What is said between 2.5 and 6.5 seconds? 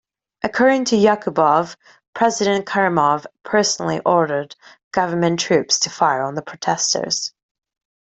Karimov personally ordered government troops to fire on the